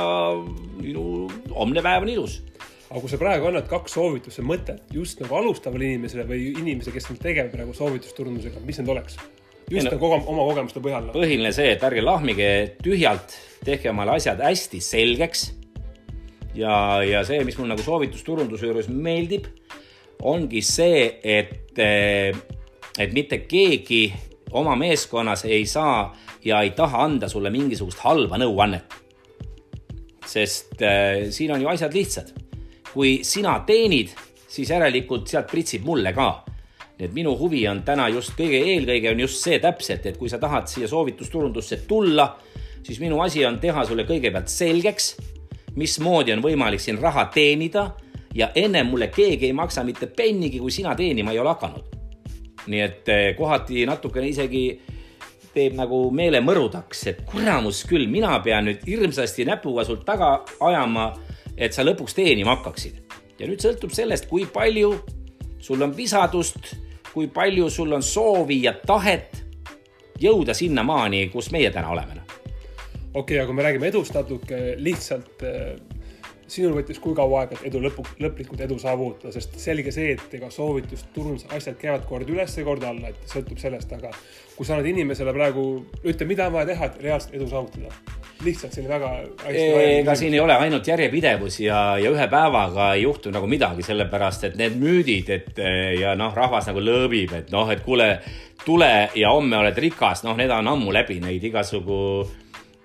minu 0.82 1.28
homne 1.54 1.84
päev 1.84 2.04
on 2.04 2.12
ilus 2.12 2.42
aga 2.88 3.00
kui 3.02 3.10
sa 3.12 3.20
praegu 3.20 3.50
annad 3.50 3.68
kaks 3.68 3.96
soovituse 3.98 4.44
mõtet 4.46 4.94
just 4.94 5.20
nagu 5.20 5.36
alustavale 5.40 5.90
inimesele 5.90 6.24
või 6.28 6.52
inimesele, 6.54 6.94
kes 6.96 7.10
on 7.12 7.20
tegev 7.20 7.50
praegu 7.52 7.74
soovitusturundusega, 7.76 8.62
mis 8.64 8.80
need 8.80 8.94
oleks? 8.94 9.18
just 9.68 9.90
nagu 9.90 10.08
oma 10.16 10.46
kogemuste 10.48 10.80
põhjal. 10.80 11.10
põhiline 11.12 11.52
see, 11.52 11.74
et 11.74 11.84
ärge 11.84 12.04
lahmige 12.04 12.50
tühjalt, 12.80 13.36
tehke 13.64 13.92
omale 13.92 14.16
asjad 14.16 14.40
hästi 14.40 14.80
selgeks 14.80 15.50
ja, 16.56 17.02
ja 17.04 17.24
see, 17.28 17.42
mis 17.46 17.58
mul 17.60 17.68
nagu 17.70 17.84
soovitusturunduse 17.84 18.68
juures 18.68 18.88
meeldib, 18.88 19.46
ongi 20.26 20.62
see, 20.64 21.04
et, 21.22 21.76
eh, 21.78 22.32
et 22.98 23.12
mitte 23.14 23.42
keegi 23.46 24.06
oma 24.56 24.74
meeskonnas 24.80 25.44
ei 25.44 25.66
saa 25.68 26.08
ja 26.44 26.62
ei 26.64 26.72
taha 26.76 27.04
anda 27.04 27.28
sulle 27.28 27.50
mingisugust 27.54 28.00
halba 28.06 28.40
nõuannet. 28.40 28.96
sest 30.28 30.82
äh, 30.84 31.30
siin 31.32 31.54
on 31.54 31.62
ju 31.62 31.68
asjad 31.68 31.94
lihtsad. 31.94 32.34
Kui 32.92 33.18
sina 33.22 33.58
teenid, 33.66 34.12
siis 34.48 34.70
järelikult 34.70 35.28
sealt 35.28 35.50
pritsib 35.50 35.84
mulle 35.84 36.12
ka. 36.12 36.44
nii 36.98 37.06
et 37.06 37.14
minu 37.14 37.36
huvi 37.38 37.60
on 37.70 37.84
täna 37.86 38.08
just 38.10 38.32
kõige 38.34 38.58
eelkõige 38.58 39.12
on 39.12 39.20
just 39.20 39.44
see 39.44 39.58
täpselt, 39.62 40.06
et 40.06 40.16
kui 40.18 40.28
sa 40.28 40.38
tahad 40.38 40.66
siia 40.66 40.88
soovitusturundusse 40.88 41.84
tulla, 41.86 42.36
siis 42.82 42.98
minu 43.00 43.20
asi 43.22 43.44
on 43.46 43.60
teha 43.60 43.84
sulle 43.86 44.02
kõigepealt 44.02 44.50
selgeks 44.50 45.14
mismoodi 45.78 46.34
on 46.34 46.42
võimalik 46.42 46.82
siin 46.82 46.98
raha 47.00 47.28
teenida 47.34 47.90
ja 48.34 48.50
ennem 48.54 48.90
mulle 48.90 49.08
keegi 49.14 49.48
ei 49.48 49.56
maksa 49.56 49.84
mitte 49.84 50.06
pennigi, 50.06 50.60
kui 50.60 50.70
sina 50.74 50.94
teenima 50.94 51.32
ei 51.32 51.38
ole 51.38 51.54
hakanud. 51.54 51.96
nii 52.68 52.80
et 52.84 53.08
eh, 53.08 53.36
kohati 53.36 53.86
natukene 53.88 54.28
isegi 54.28 54.62
teeb 55.54 55.76
nagu 55.78 56.10
meele 56.12 56.42
mõrudaks, 56.44 57.06
et 57.08 57.22
kuramus 57.26 57.80
küll, 57.88 58.04
mina 58.10 58.34
pean 58.44 58.66
nüüd 58.68 58.82
hirmsasti 58.86 59.46
näpuga 59.48 59.86
sult 59.88 60.04
taga 60.04 60.42
ajama, 60.60 61.12
et 61.58 61.74
sa 61.74 61.84
lõpuks 61.86 62.14
teenima 62.14 62.56
hakkaksid. 62.56 63.02
ja 63.38 63.46
nüüd 63.46 63.62
sõltub 63.62 63.94
sellest, 63.94 64.28
kui 64.30 64.46
palju 64.46 64.94
sul 65.58 65.82
on 65.82 65.96
visadust, 65.96 66.74
kui 67.12 67.28
palju 67.28 67.70
sul 67.70 67.92
on 67.92 68.02
soovi 68.02 68.62
ja 68.62 68.72
tahet 68.86 69.44
jõuda 70.20 70.54
sinnamaani, 70.54 71.28
kus 71.34 71.50
meie 71.54 71.70
täna 71.70 71.90
oleme 71.90 72.18
okei 73.14 73.36
okay,, 73.36 73.44
aga 73.44 73.52
me 73.52 73.62
räägime 73.62 73.88
edust 73.88 74.14
natuke 74.14 74.58
lihtsalt 74.78 75.42
äh, 75.46 75.76
sinul 76.48 76.76
võttis 76.78 77.00
kui 77.02 77.14
kaua 77.16 77.42
aega, 77.42 77.58
et 77.58 77.68
edu 77.70 77.80
lõpu, 77.84 78.04
lõplikult 78.22 78.62
edu 78.64 78.78
saavutada, 78.80 79.32
sest 79.34 79.58
selge 79.60 79.92
see, 79.94 80.14
et 80.16 80.36
ega 80.38 80.48
soovitust, 80.52 81.10
turundus, 81.14 81.44
asjad 81.54 81.76
käivad 81.80 82.06
kord 82.08 82.30
üles 82.32 82.56
ja 82.56 82.64
kord 82.64 82.86
alla, 82.88 83.12
et 83.12 83.28
sõltub 83.28 83.60
sellest, 83.60 83.92
aga 83.98 84.12
kui 84.56 84.66
sa 84.66 84.76
annad 84.76 84.88
inimesele 84.88 85.34
praegu, 85.36 85.66
ütle, 86.02 86.28
mida 86.30 86.48
on 86.48 86.56
vaja 86.56 86.72
teha, 86.72 86.88
et 86.88 87.02
reaalselt 87.04 87.36
edu 87.36 87.50
saavutada 87.52 88.17
lihtsalt 88.44 88.74
selline 88.74 88.92
väga 88.92 89.10
ega 89.98 90.14
siin 90.18 90.34
ei 90.36 90.40
ole 90.40 90.56
ainult 90.58 90.86
järjepidevus 90.86 91.60
ja, 91.64 91.80
ja 92.00 92.10
ühe 92.14 92.26
päevaga 92.30 92.92
ei 92.94 93.02
juhtu 93.02 93.32
nagu 93.34 93.48
midagi, 93.50 93.86
sellepärast 93.86 94.48
et 94.50 94.58
need 94.60 94.76
müüdid, 94.78 95.32
et 95.34 95.62
ja 95.98 96.14
noh, 96.18 96.34
rahvas 96.36 96.68
nagu 96.70 96.82
lõõbib, 96.82 97.34
et 97.38 97.50
noh, 97.54 97.70
et 97.72 97.82
kuule, 97.86 98.10
tule 98.64 98.92
ja 99.18 99.32
homme 99.34 99.58
oled 99.58 99.82
rikas, 99.82 100.22
noh, 100.26 100.36
need 100.38 100.52
on 100.54 100.74
ammu 100.74 100.94
läbi, 100.94 101.18
neid 101.24 101.44
igasugu 101.50 101.98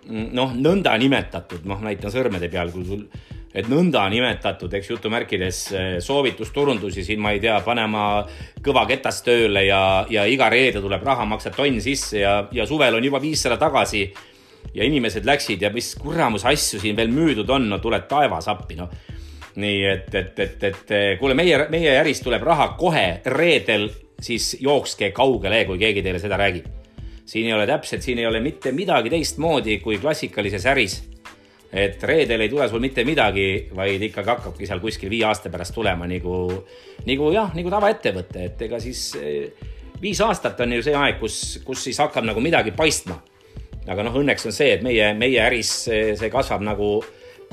noh, 0.10 0.58
nõndanimetatud, 0.58 1.70
noh, 1.70 1.86
näitan 1.86 2.12
sõrmede 2.14 2.50
peal, 2.52 2.74
kui 2.74 2.88
sul 2.88 3.06
et 3.54 3.68
nõndanimetatud, 3.70 4.72
eks 4.74 4.90
jutumärkides 4.90 5.58
soovitusturundusi 6.02 7.04
siin, 7.06 7.22
ma 7.22 7.36
ei 7.36 7.42
tea, 7.44 7.60
panema 7.66 8.24
kõva 8.66 8.88
ketas 8.90 9.22
tööle 9.26 9.68
ja, 9.68 9.82
ja 10.10 10.26
iga 10.26 10.50
reede 10.50 10.82
tuleb 10.82 11.06
raha, 11.06 11.28
maksad 11.30 11.54
tonn 11.54 11.78
sisse 11.84 12.24
ja, 12.24 12.40
ja 12.52 12.66
suvel 12.66 12.98
on 12.98 13.06
juba 13.06 13.22
viissada 13.22 13.60
tagasi 13.62 14.08
ja 14.74 14.86
inimesed 14.86 15.26
läksid 15.26 15.62
ja 15.62 15.70
mis 15.74 15.94
kuramus 16.00 16.46
asju 16.46 16.82
siin 16.82 16.98
veel 16.98 17.12
müüdud 17.14 17.50
on, 17.54 17.68
no 17.70 17.80
tuleb 17.82 18.08
taevas 18.10 18.48
appi, 18.52 18.78
noh. 18.80 18.92
nii 19.56 19.82
et, 19.86 20.16
et, 20.18 20.40
et, 20.40 20.64
et 20.70 20.94
kuule, 21.20 21.36
meie, 21.38 21.68
meie 21.70 21.92
äris 22.00 22.24
tuleb 22.26 22.44
raha 22.46 22.72
kohe 22.78 23.22
reedel, 23.30 23.90
siis 24.24 24.56
jookske 24.62 25.12
kaugele, 25.14 25.64
kui 25.70 25.78
keegi 25.82 26.02
teile 26.06 26.22
seda 26.22 26.40
räägib. 26.42 26.70
siin 27.26 27.48
ei 27.48 27.54
ole 27.54 27.68
täpselt, 27.68 28.02
siin 28.02 28.20
ei 28.20 28.26
ole 28.26 28.40
mitte 28.44 28.72
midagi 28.72 29.10
teistmoodi 29.10 29.80
kui 29.80 29.98
klassikalises 29.98 30.66
äris. 30.66 31.04
et 31.72 32.04
reedel 32.04 32.42
ei 32.42 32.50
tule 32.50 32.70
sul 32.70 32.80
mitte 32.80 33.04
midagi, 33.04 33.70
vaid 33.76 34.02
ikkagi 34.02 34.30
hakkabki 34.30 34.68
seal 34.68 34.80
kuskil 34.80 35.10
viie 35.10 35.26
aasta 35.26 35.50
pärast 35.50 35.74
tulema 35.74 36.08
nagu, 36.08 36.66
nagu 37.06 37.32
jah, 37.34 37.54
nagu 37.54 37.70
tavaettevõte, 37.70 38.44
et 38.46 38.62
ega 38.62 38.80
siis 38.80 39.16
eh, 39.22 39.70
viis 40.02 40.22
aastat 40.22 40.60
on 40.62 40.74
ju 40.74 40.82
see 40.86 40.96
aeg, 40.98 41.20
kus, 41.20 41.60
kus 41.66 41.84
siis 41.84 42.02
hakkab 42.02 42.26
nagu 42.26 42.42
midagi 42.42 42.72
paistma 42.72 43.22
aga 43.90 44.06
noh, 44.06 44.16
õnneks 44.22 44.48
on 44.48 44.56
see, 44.56 44.72
et 44.78 44.86
meie, 44.86 45.12
meie 45.18 45.42
äris 45.44 45.72
see, 45.88 46.14
see 46.20 46.32
kasvab 46.34 46.64
nagu 46.66 46.96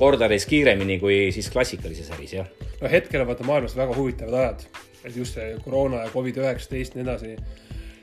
kordades 0.00 0.46
kiiremini 0.49 0.99
kui 1.00 1.16
siis 1.34 1.50
klassikalises 1.52 2.12
äris, 2.16 2.37
jah. 2.38 2.52
no 2.80 2.90
hetkel 2.90 3.25
on 3.25 3.30
vaata 3.30 3.46
maailmas 3.46 3.76
väga 3.76 3.96
huvitavad 3.96 4.38
ajad, 4.42 4.87
et 5.04 5.16
just 5.16 5.37
see 5.38 5.50
koroona 5.64 6.04
ja 6.04 6.14
Covid-19 6.14 6.78
ja 6.78 6.94
nii 6.94 7.04
edasi. 7.04 7.34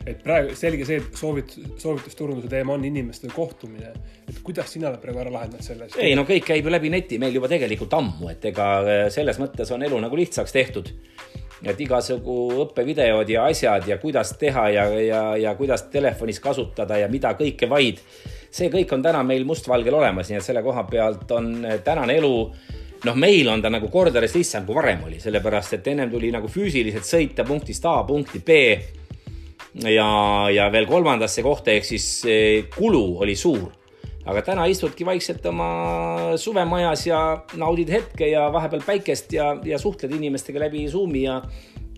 et 0.08 0.22
praegu 0.24 0.56
selge 0.56 0.86
see, 0.88 1.02
et 1.02 1.18
soovit-, 1.20 1.58
soovitusturunduse 1.82 2.48
teema 2.52 2.76
on 2.78 2.86
inimeste 2.86 3.32
kohtumine. 3.34 3.94
et 4.30 4.40
kuidas 4.44 4.72
sina 4.74 4.94
praegu 5.02 5.24
ära 5.24 5.34
lahendanud 5.34 5.66
selle? 5.66 5.90
ei 5.98 6.16
no 6.16 6.28
kõik 6.28 6.48
käib 6.52 6.68
ju 6.68 6.74
läbi 6.74 6.94
neti 6.94 7.20
meil 7.20 7.36
juba 7.40 7.50
tegelikult 7.52 7.94
ammu, 7.98 8.30
et 8.34 8.46
ega 8.52 8.70
selles 9.14 9.40
mõttes 9.42 9.72
on 9.74 9.84
elu 9.88 10.04
nagu 10.08 10.20
lihtsaks 10.20 10.56
tehtud 10.56 10.94
et 11.66 11.80
igasugu 11.82 12.38
õppevideod 12.64 13.30
ja 13.30 13.48
asjad 13.50 13.88
ja 13.90 13.98
kuidas 14.02 14.36
teha 14.38 14.68
ja, 14.70 14.88
ja, 15.02 15.22
ja 15.42 15.56
kuidas 15.58 15.88
telefonis 15.94 16.40
kasutada 16.40 17.00
ja 17.02 17.08
mida 17.10 17.34
kõike 17.38 17.70
vaid. 17.70 18.02
see 18.52 18.70
kõik 18.74 18.94
on 18.94 19.02
täna 19.04 19.24
meil 19.24 19.46
mustvalgel 19.46 19.94
olemas, 19.94 20.30
nii 20.30 20.38
et 20.38 20.46
selle 20.46 20.64
koha 20.64 20.84
pealt 20.90 21.32
on 21.32 21.66
tänane 21.84 22.16
elu 22.18 22.36
noh, 23.06 23.16
meil 23.16 23.50
on 23.50 23.62
ta 23.62 23.70
nagu 23.70 23.90
kordades 23.90 24.36
lihtsam 24.36 24.66
kui 24.66 24.76
varem 24.76 25.04
oli, 25.08 25.20
sellepärast 25.20 25.78
et 25.78 25.88
ennem 25.88 26.12
tuli 26.12 26.32
nagu 26.34 26.48
füüsiliselt 26.48 27.06
sõita 27.06 27.46
punktist 27.48 27.86
A 27.86 28.04
punkti 28.08 28.40
B. 28.40 28.60
ja, 29.84 30.08
ja 30.54 30.70
veel 30.72 30.88
kolmandasse 30.88 31.44
kohta, 31.44 31.72
ehk 31.72 31.86
siis 31.86 32.08
kulu 32.76 33.04
oli 33.26 33.36
suur 33.36 33.77
aga 34.28 34.44
täna 34.44 34.66
istudki 34.70 35.06
vaikselt 35.08 35.46
oma 35.50 35.68
suvemajas 36.40 37.06
ja 37.08 37.20
naudid 37.60 37.92
hetke 37.94 38.30
ja 38.32 38.48
vahepeal 38.54 38.84
päikest 38.86 39.34
ja, 39.34 39.54
ja 39.66 39.80
suhtled 39.80 40.12
inimestega 40.18 40.66
läbi 40.68 40.88
Zoomi 40.92 41.24
ja, 41.24 41.42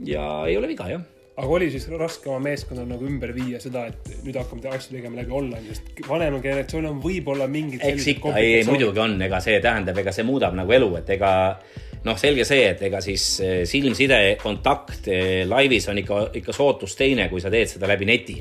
ja 0.05 0.25
ei 0.48 0.57
ole 0.57 0.69
viga, 0.71 0.89
jah. 0.91 1.07
Aga 1.39 1.53
oli 1.55 1.69
siis 1.71 1.86
raske 1.95 2.27
oma 2.27 2.41
meeskonnal 2.50 2.88
nagu 2.89 3.05
ümber 3.07 3.31
viia 3.31 3.62
seda, 3.63 3.86
et 3.88 4.09
nüüd 4.25 4.36
hakkame 4.36 4.74
asju 4.75 4.98
tegema 4.98 5.21
läbi 5.21 5.31
online, 5.31 5.62
sest 5.71 6.01
vanema 6.03 6.41
generatsioon 6.43 6.89
on 6.89 6.98
võib-olla 7.03 7.48
mingid 7.48 7.86
eks 7.88 8.09
ikka, 8.12 8.33
ei, 8.41 8.57
ei 8.57 8.65
muidugi 8.67 9.00
on, 9.00 9.15
ega 9.24 9.39
see 9.43 9.62
tähendab, 9.63 10.01
ega 10.03 10.12
see 10.12 10.27
muudab 10.27 10.57
nagu 10.57 10.75
elu, 10.75 10.89
et 11.00 11.13
ega 11.15 11.31
noh, 12.03 12.19
selge 12.19 12.43
see, 12.48 12.65
et 12.74 12.83
ega 12.89 13.00
siis 13.03 13.29
eh, 13.45 13.62
silmside, 13.67 14.19
kontakt 14.43 15.07
eh, 15.07 15.45
laivis 15.48 15.88
on 15.91 16.03
ikka, 16.03 16.25
ikka 16.41 16.55
sootus 16.55 17.00
teine, 17.00 17.29
kui 17.31 17.39
sa 17.39 17.51
teed 17.53 17.71
seda 17.71 17.88
läbi 17.88 18.09
neti 18.12 18.36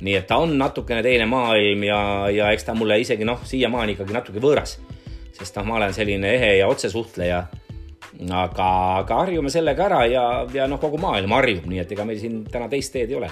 nii 0.00 0.16
et 0.18 0.26
ta 0.28 0.40
on 0.42 0.56
natukene 0.58 1.02
teine 1.02 1.26
maailm 1.30 1.84
ja, 1.86 2.00
ja 2.32 2.50
eks 2.52 2.68
ta 2.68 2.74
mulle 2.76 2.98
isegi 3.00 3.24
noh, 3.24 3.40
siiamaani 3.44 3.96
ikkagi 3.96 4.16
natuke 4.16 4.42
võõras. 4.42 4.78
sest 5.36 5.56
noh, 5.56 5.66
ma 5.68 5.80
olen 5.80 5.94
selline 5.94 6.34
ehe 6.36 6.56
ja 6.60 6.68
otsesuhtleja. 6.68 7.46
aga, 8.32 8.68
aga 8.98 9.18
harjume 9.24 9.50
sellega 9.50 9.84
ära 9.84 10.06
ja, 10.06 10.46
ja 10.52 10.66
noh, 10.66 10.80
kogu 10.80 10.98
maailm 10.98 11.32
harjub, 11.32 11.66
nii 11.66 11.84
et 11.84 11.92
ega 11.92 12.04
meil 12.04 12.20
siin 12.20 12.44
täna 12.44 12.68
teist 12.68 12.92
teed 12.92 13.10
ei 13.10 13.16
ole 13.16 13.30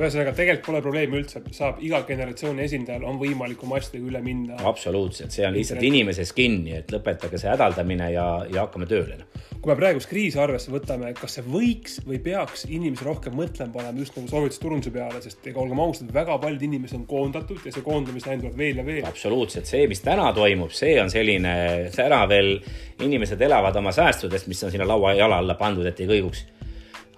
ühesõnaga, 0.00 0.32
tegelikult 0.36 0.66
pole 0.66 0.80
probleemi 0.84 1.18
üldse, 1.20 1.42
saab 1.54 1.80
iga 1.84 2.00
generatsiooni 2.08 2.64
esindajal 2.64 3.04
on 3.08 3.18
võimalik 3.20 3.62
oma 3.66 3.78
asjadega 3.80 4.08
üle 4.08 4.22
minna. 4.24 4.58
absoluutselt, 4.70 5.32
see 5.34 5.46
on 5.46 5.56
lihtsalt 5.56 5.84
inimeses 5.86 6.32
kinni, 6.36 6.74
et 6.78 6.92
lõpetage 6.94 7.40
see 7.40 7.50
hädaldamine 7.50 8.10
ja, 8.14 8.26
ja 8.50 8.64
hakkame 8.66 8.88
tööle. 8.90 9.18
kui 9.60 9.72
me 9.72 9.76
praegust 9.76 10.08
kriisi 10.08 10.38
arvesse 10.40 10.72
võtame, 10.72 11.10
kas 11.18 11.36
see 11.36 11.44
võiks 11.44 11.98
või 12.06 12.20
peaks 12.24 12.64
inimesi 12.68 13.04
rohkem 13.04 13.36
mõtlema 13.36 13.74
panema 13.74 14.00
just 14.00 14.16
nagu 14.16 14.30
soovitusturunduse 14.30 14.92
peale, 14.94 15.20
sest 15.24 15.50
ega 15.50 15.60
olgem 15.60 15.82
ausad, 15.84 16.12
väga 16.14 16.38
paljud 16.40 16.64
inimesed 16.70 17.00
on 17.02 17.08
koondatud 17.10 17.66
ja 17.66 17.74
see 17.74 17.84
koondamise 17.84 18.38
tuleb 18.40 18.56
veel 18.56 18.80
ja 18.80 18.86
veel. 18.86 19.02
absoluutselt, 19.10 19.68
see, 19.68 19.84
mis 19.90 20.00
täna 20.06 20.30
toimub, 20.36 20.72
see 20.76 20.96
on 21.02 21.12
selline, 21.12 21.52
täna 21.96 22.22
veel 22.30 22.56
inimesed 23.04 23.42
elavad 23.42 23.76
oma 23.80 23.92
säästudest, 23.96 24.48
mis 24.48 24.64
on 24.64 24.72
sinna 24.72 24.88
laua 24.88 25.12
jala 25.18 25.42
alla 25.44 25.58
pandud, 25.60 25.88
et 25.88 26.00
ei 26.00 26.08
kõiguks 26.08 26.46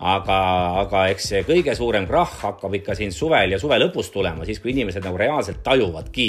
aga, 0.02 0.38
aga 0.82 1.04
eks 1.12 1.28
see 1.30 1.44
kõige 1.46 1.74
suurem 1.78 2.08
krahh 2.10 2.40
hakkab 2.42 2.74
ikka 2.80 2.96
siin 2.98 3.14
suvel 3.14 3.54
ja 3.54 3.60
suve 3.62 3.78
lõpus 3.78 4.10
tulema, 4.14 4.46
siis 4.48 4.58
kui 4.62 4.72
inimesed 4.74 5.04
nagu 5.06 5.18
reaalselt 5.20 5.62
tajuvadki, 5.62 6.28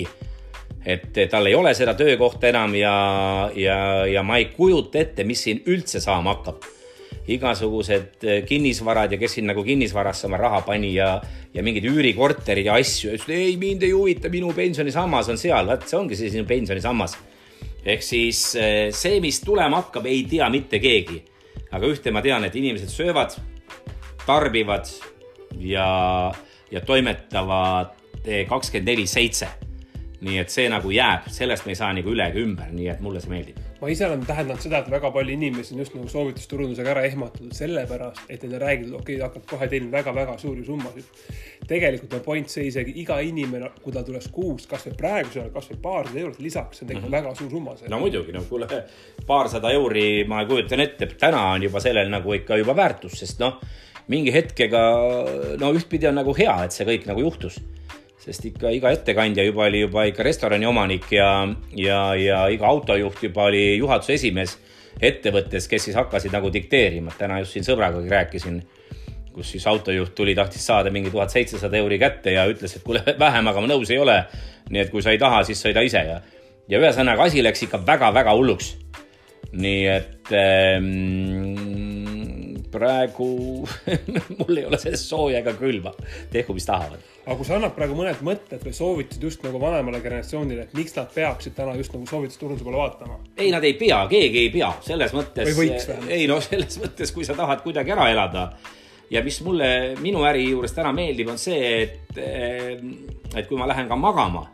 et 0.85 1.17
tal 1.31 1.47
ei 1.49 1.55
ole 1.57 1.73
seda 1.77 1.95
töökohta 1.97 2.51
enam 2.51 2.75
ja, 2.77 2.93
ja, 3.57 3.77
ja 4.09 4.23
ma 4.25 4.37
ei 4.41 4.51
kujuta 4.53 5.01
ette, 5.01 5.25
mis 5.25 5.41
siin 5.47 5.63
üldse 5.65 6.03
saama 6.03 6.37
hakkab. 6.37 6.69
igasugused 7.23 8.25
kinnisvarad 8.43 9.13
ja 9.15 9.17
kes 9.17 9.37
siin 9.37 9.45
nagu 9.47 9.61
kinnisvarasse 9.63 10.25
oma 10.27 10.37
raha 10.37 10.57
pani 10.61 10.89
ja, 10.97 11.21
ja 11.53 11.63
mingid 11.63 11.85
üürikorterid 11.87 12.67
ja 12.67 12.73
asju, 12.75 13.13
ütles, 13.15 13.29
ei 13.31 13.55
mind 13.57 13.85
ei 13.87 13.93
huvita, 13.95 14.29
minu 14.29 14.51
pensionisammas 14.53 15.29
on 15.31 15.39
seal, 15.39 15.69
vaat 15.71 15.87
see 15.87 15.97
ongi 15.97 16.19
see 16.19 16.33
sinu 16.33 16.43
pensionisammas. 16.45 17.15
ehk 17.85 18.03
siis 18.03 18.43
see, 18.91 19.21
mis 19.23 19.39
tulema 19.39 19.79
hakkab, 19.81 20.05
ei 20.05 20.27
tea 20.27 20.49
mitte 20.49 20.83
keegi. 20.83 21.23
aga 21.71 21.87
ühte 21.87 22.11
ma 22.11 22.21
tean, 22.21 22.43
et 22.43 22.55
inimesed 22.59 22.91
söövad 22.91 23.39
tarbivad 24.25 24.87
ja, 25.59 26.33
ja 26.71 26.81
toimetavad 26.81 27.99
kakskümmend 28.47 28.87
neli 28.87 29.07
seitse. 29.07 29.47
nii 30.23 30.37
et 30.39 30.47
see 30.47 30.69
nagu 30.71 30.87
jääb, 30.87 31.25
sellest 31.35 31.65
me 31.67 31.73
ei 31.73 31.75
saa 31.75 31.89
nagu 31.91 32.07
üle 32.07 32.23
ega 32.31 32.39
ümber, 32.39 32.69
nii 32.71 32.85
et 32.93 33.01
mulle 33.03 33.19
see 33.19 33.27
meeldib. 33.33 33.57
ma 33.81 33.89
ise 33.91 34.05
olen 34.07 34.21
täheldanud 34.23 34.63
seda, 34.63 34.79
et 34.79 34.87
väga 34.91 35.09
palju 35.11 35.33
inimesi 35.35 35.73
on 35.75 35.81
just 35.83 35.97
nagu 35.97 36.07
soovitusturundusega 36.07 36.93
ära 36.93 37.03
ehmatatud 37.09 37.51
sellepärast, 37.57 38.21
et 38.31 38.45
neile 38.45 38.61
räägitud, 38.63 38.93
okei 39.01 39.17
okay,, 39.17 39.25
hakkad 39.25 39.49
kohe 39.49 39.67
teenima 39.67 39.97
väga-väga 39.97 40.37
suuri 40.39 40.63
summasid. 40.63 41.03
tegelikult 41.67 42.13
on 42.13 42.23
point 42.23 42.55
see 42.55 42.69
isegi 42.69 42.95
iga 43.03 43.19
inimene, 43.19 43.73
kui 43.83 43.91
ta 43.91 44.05
tuleks 44.07 44.31
kuus 44.31 44.67
kasvõi 44.71 44.95
praegusele 44.95 45.51
kasvõi 45.51 45.81
paarsada 45.83 46.23
eurot 46.23 46.39
lisaks, 46.39 46.77
see 46.77 46.85
on 46.85 46.93
tegelikult 46.93 47.11
mm 47.11 47.17
-hmm. 47.17 47.27
väga 47.27 47.35
suur 47.35 47.49
summa. 47.51 47.75
no 47.89 47.99
muidugi, 47.99 48.31
no 48.31 48.47
kuule, 48.49 48.83
paarsada 49.27 49.71
euri, 49.71 50.23
ma 50.23 50.45
kujutan 50.45 50.79
ette, 50.79 51.05
täna 51.19 51.49
on 51.51 51.63
juba 51.63 51.79
sellel 51.79 52.09
nagu 52.09 52.33
ikka 52.33 52.63
juba 52.63 52.75
väärtus, 52.75 53.19
sest 53.19 53.39
noh 53.39 53.59
mingi 54.11 54.33
hetkega, 54.35 54.81
no 55.61 55.71
ühtpidi 55.75 56.09
on 56.09 56.19
nagu 56.19 56.35
hea, 56.35 56.55
et 56.65 56.75
see 56.75 56.87
kõik 56.87 57.07
nagu 57.09 57.23
juhtus. 57.23 57.59
sest 58.23 58.45
ikka 58.47 58.69
iga 58.71 58.91
ettekandja 58.95 59.43
juba 59.43 59.65
oli 59.65 59.81
juba 59.81 60.05
ikka 60.07 60.23
restorani 60.23 60.65
omanik 60.65 61.09
ja, 61.11 61.47
ja, 61.75 62.15
ja 62.15 62.45
iga 62.47 62.69
autojuht 62.69 63.19
juba 63.23 63.49
oli 63.49 63.75
juhatuse 63.77 64.13
esimees 64.13 64.53
ettevõttes, 65.01 65.67
kes 65.67 65.89
siis 65.89 65.97
hakkasid 65.97 66.31
nagu 66.31 66.51
dikteerima. 66.53 67.11
täna 67.17 67.39
just 67.39 67.57
siin 67.57 67.65
sõbragagi 67.67 68.09
rääkisin, 68.09 68.61
kus 69.33 69.51
siis 69.51 69.67
autojuht 69.67 70.15
tuli, 70.15 70.35
tahtis 70.35 70.65
saada 70.65 70.91
mingi 70.91 71.11
tuhat 71.11 71.33
seitsesada 71.33 71.77
euri 71.77 71.99
kätte 71.99 72.31
ja 72.31 72.45
ütles, 72.47 72.75
et 72.75 72.83
kuule, 72.83 73.03
vähem, 73.25 73.47
aga 73.47 73.61
ma 73.61 73.73
nõus 73.73 73.91
ei 73.91 73.99
ole. 73.99 74.23
nii 74.69 74.81
et 74.85 74.89
kui 74.89 75.03
sa 75.03 75.11
ei 75.11 75.19
taha, 75.19 75.43
siis 75.43 75.59
sõida 75.59 75.83
ise 75.83 75.99
ja, 76.07 76.21
ja 76.69 76.79
ühesõnaga 76.79 77.27
asi 77.27 77.43
läks 77.43 77.65
ikka 77.67 77.81
väga-väga 77.85 78.35
hulluks. 78.37 78.75
nii 79.53 79.85
et 79.87 80.31
ähm, 80.31 81.52
praegu 82.73 83.29
mul 84.39 84.57
ei 84.57 84.65
ole 84.67 84.79
sellest 84.81 85.09
sooja 85.09 85.41
ega 85.43 85.53
külma, 85.57 85.93
tehku, 86.33 86.55
mis 86.57 86.67
tahavad. 86.67 87.01
aga 87.23 87.37
kui 87.39 87.47
sa 87.47 87.57
annad 87.57 87.75
praegu 87.77 87.97
mõned 87.97 88.21
mõtted 88.25 88.63
või 88.65 88.75
soovitused 88.77 89.23
just 89.23 89.45
nagu 89.45 89.61
vanemale 89.61 90.01
generatsioonile, 90.03 90.67
et 90.67 90.77
miks 90.77 90.95
nad 90.97 91.11
peaksid 91.13 91.55
täna 91.57 91.75
just 91.79 91.93
nagu 91.95 92.07
soovitusturunduse 92.09 92.67
poole 92.67 92.81
vaatama? 92.81 93.19
ei, 93.37 93.51
nad 93.53 93.63
ei 93.63 93.75
pea, 93.79 94.03
keegi 94.11 94.45
ei 94.47 94.53
pea, 94.53 94.71
selles 94.85 95.13
mõttes. 95.15 95.51
või 95.51 95.59
võiks 95.67 95.89
vähemalt. 95.89 96.15
ei 96.17 96.29
no 96.31 96.39
selles 96.47 96.79
mõttes, 96.81 97.13
kui 97.15 97.27
sa 97.27 97.37
tahad 97.37 97.63
kuidagi 97.65 97.95
ära 97.95 98.09
elada 98.13 98.47
ja 99.13 99.21
mis 99.23 99.39
mulle 99.45 99.69
minu 100.01 100.25
äri 100.27 100.49
juures 100.49 100.73
täna 100.73 100.93
meeldib, 100.95 101.29
on 101.33 101.39
see, 101.41 101.71
et, 101.83 102.17
et 102.17 103.47
kui 103.47 103.59
ma 103.59 103.69
lähen 103.69 103.89
ka 103.91 103.97
magama, 103.99 104.47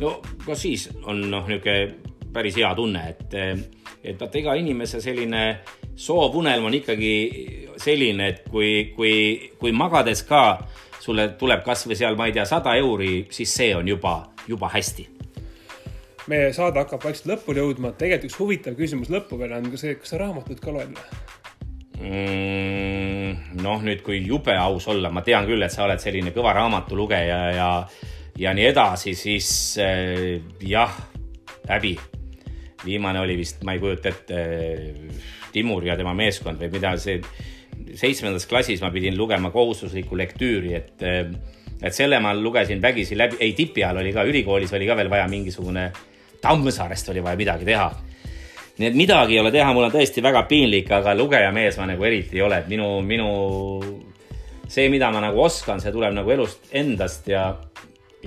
no 0.00 0.16
ka 0.46 0.56
siis 0.58 0.88
on 1.02 1.26
noh, 1.32 1.48
niisugune 1.50 2.11
päris 2.32 2.56
hea 2.56 2.72
tunne, 2.74 3.04
et, 3.12 3.34
et 4.02 4.20
vaata 4.20 4.40
iga 4.40 4.56
inimese 4.58 5.00
selline 5.04 5.42
soovunelm 5.96 6.68
on 6.70 6.76
ikkagi 6.78 7.14
selline, 7.80 8.28
et 8.28 8.44
kui, 8.50 8.92
kui, 8.96 9.14
kui 9.60 9.72
magades 9.76 10.24
ka 10.28 10.44
sulle 11.02 11.32
tuleb 11.38 11.64
kasvõi 11.66 11.98
seal, 11.98 12.16
ma 12.16 12.28
ei 12.30 12.36
tea, 12.36 12.46
sada 12.48 12.76
euri, 12.78 13.26
siis 13.34 13.52
see 13.52 13.72
on 13.76 13.88
juba, 13.88 14.20
juba 14.48 14.70
hästi 14.72 15.08
meie 16.30 16.52
saade 16.54 16.78
hakkab 16.78 17.02
vaikselt 17.02 17.32
lõpule 17.32 17.62
jõudma, 17.62 17.92
tegelikult 17.98 18.30
üks 18.30 18.38
huvitav 18.38 18.76
küsimus 18.78 19.10
lõpu 19.12 19.38
peale 19.40 19.58
on 19.58 19.70
ka 19.72 19.80
see, 19.80 19.96
kas 19.98 20.12
sa 20.14 20.20
raamatut 20.22 20.60
ka 20.62 20.74
loed 20.74 20.94
mm,? 21.98 23.58
noh, 23.62 23.82
nüüd 23.84 24.02
kui 24.06 24.20
jube 24.22 24.54
aus 24.58 24.86
olla, 24.90 25.10
ma 25.10 25.24
tean 25.26 25.46
küll, 25.48 25.62
et 25.64 25.74
sa 25.74 25.86
oled 25.86 26.02
selline 26.02 26.32
kõva 26.34 26.54
raamatulugeja 26.58 27.40
ja, 27.56 27.68
ja 28.38 28.54
nii 28.56 28.68
edasi, 28.70 29.16
siis 29.18 29.48
äh, 29.82 30.40
jah, 30.66 30.94
häbi. 31.68 31.96
Viimane 32.84 33.20
oli 33.20 33.36
vist, 33.38 33.62
ma 33.64 33.76
ei 33.76 33.82
kujuta 33.82 34.12
ette, 34.12 34.42
Timur 35.52 35.84
ja 35.84 35.96
tema 35.98 36.14
meeskond 36.16 36.60
või 36.62 36.70
mida 36.72 36.94
see, 37.00 37.18
seitsmendas 37.98 38.46
klassis 38.48 38.80
ma 38.80 38.88
pidin 38.94 39.18
lugema 39.18 39.50
kohustuslikku 39.52 40.16
lektüüri, 40.16 40.72
et 40.78 41.04
et 41.82 41.96
selle 41.96 42.20
ma 42.22 42.30
lugesin 42.34 42.80
vägisi 42.82 43.18
läbi, 43.18 43.40
ei 43.42 43.52
tipi 43.58 43.82
ajal 43.82 43.98
oli 44.04 44.12
ka, 44.14 44.22
ülikoolis 44.28 44.72
oli 44.78 44.86
ka 44.86 44.96
veel 44.96 45.10
vaja 45.10 45.26
mingisugune, 45.28 45.90
Tammsaarest 46.42 47.10
oli 47.12 47.22
vaja 47.22 47.38
midagi 47.38 47.66
teha. 47.66 47.88
Nii 48.78 48.88
et 48.88 48.96
midagi 48.98 49.36
ei 49.36 49.40
ole 49.42 49.50
teha, 49.54 49.68
mul 49.74 49.86
on 49.86 49.92
tõesti 49.94 50.22
väga 50.24 50.44
piinlik, 50.50 50.88
aga 50.94 51.12
lugejamees 51.14 51.76
ma 51.78 51.86
nagu 51.90 52.06
eriti 52.06 52.38
ei 52.38 52.42
ole, 52.46 52.62
et 52.62 52.70
minu, 52.70 52.86
minu 53.06 53.28
see, 54.70 54.88
mida 54.90 55.10
ma 55.12 55.20
nagu 55.22 55.42
oskan, 55.44 55.82
see 55.82 55.92
tuleb 55.94 56.14
nagu 56.16 56.32
elust 56.34 56.70
endast 56.78 57.28
ja, 57.30 57.50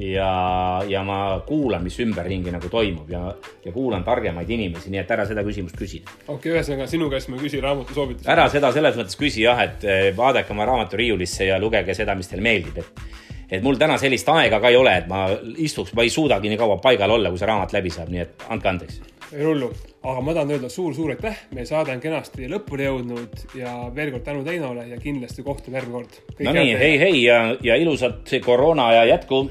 ja, 0.01 0.83
ja 0.87 1.03
ma 1.03 1.19
kuulan, 1.47 1.83
mis 1.83 1.97
ümberringi 2.03 2.53
nagu 2.53 2.69
toimub 2.71 3.09
ja, 3.11 3.23
ja 3.65 3.73
kuulan 3.75 4.03
targemaid 4.03 4.49
inimesi, 4.49 4.91
nii 4.93 5.01
et 5.01 5.11
ära 5.15 5.25
seda 5.29 5.43
küsimust 5.47 5.77
küsi. 5.79 6.01
okei 6.27 6.35
okay,, 6.35 6.53
ühesõnaga 6.55 6.87
sinu 6.91 7.09
käest 7.11 7.31
ma 7.31 7.39
ei 7.39 7.45
küsi 7.47 7.61
raamatusoovitusi. 7.63 8.29
ära 8.31 8.47
seda 8.51 8.71
selles 8.75 8.99
mõttes 8.99 9.19
küsi 9.19 9.45
jah, 9.45 9.63
et 9.63 9.87
eh, 9.87 10.09
vaadake 10.17 10.53
oma 10.53 10.67
raamatu 10.67 10.99
riiulisse 10.99 11.49
ja 11.51 11.59
lugege 11.61 11.95
seda, 11.97 12.15
mis 12.15 12.31
teile 12.31 12.45
meeldib, 12.45 12.83
et 12.83 13.05
et 13.55 13.61
mul 13.63 13.77
täna 13.77 13.97
sellist 14.01 14.29
aega 14.33 14.59
ka 14.59 14.71
ei 14.73 14.77
ole, 14.77 14.95
et 15.03 15.07
ma 15.07 15.27
istuks, 15.61 15.93
ma 15.93 16.03
ei 16.03 16.09
suudagi 16.09 16.49
nii 16.49 16.57
kaua 16.57 16.79
paigal 16.81 17.11
olla, 17.19 17.29
kui 17.29 17.39
see 17.39 17.49
raamat 17.51 17.75
läbi 17.77 17.93
saab, 17.93 18.09
nii 18.09 18.23
et 18.23 18.47
andke 18.49 18.71
andeks 18.71 19.03
ei 19.33 19.43
rullu, 19.43 19.69
aga 20.05 20.21
ma 20.21 20.33
tahan 20.35 20.51
öelda 20.53 20.69
suur-suur 20.69 21.11
aitäh, 21.15 21.37
meie 21.55 21.65
saade 21.67 21.93
on 21.95 22.01
kenasti 22.03 22.49
lõpule 22.49 22.85
jõudnud 22.85 23.55
ja 23.57 23.73
veel 23.95 24.11
kord 24.13 24.25
tänu 24.27 24.43
Teinole 24.45 24.85
ja 24.91 24.99
kindlasti 25.01 25.43
kohtume 25.45 25.79
järgmine 25.79 25.97
kord. 25.97 26.19
no 26.45 26.53
nii, 26.55 26.75
hei, 26.79 26.99
hei 27.01 27.23
ja, 27.23 27.39
ja 27.63 27.77
ilusat 27.81 28.35
koroona 28.45 28.87
aja 28.93 29.05
jätku 29.15 29.41